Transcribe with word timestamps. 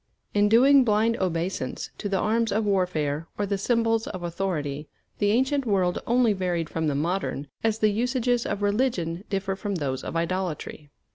In 0.33 0.49
doing 0.49 0.83
blind 0.83 1.17
obeisance 1.17 1.91
to 1.99 2.09
the 2.09 2.17
arms 2.17 2.51
of 2.51 2.65
warfare 2.65 3.27
or 3.37 3.45
the 3.45 3.59
symbols 3.59 4.07
of 4.07 4.23
authority, 4.23 4.87
the 5.19 5.29
ancient 5.29 5.63
world 5.63 6.01
only 6.07 6.33
varied 6.33 6.71
from 6.71 6.87
the 6.87 6.95
modern 6.95 7.45
as 7.63 7.77
the 7.77 7.89
usages 7.91 8.47
of 8.47 8.63
religion 8.63 9.23
differ 9.29 9.55
from 9.55 9.75
those 9.75 10.03
of 10.03 10.15
idolatry. 10.15 10.89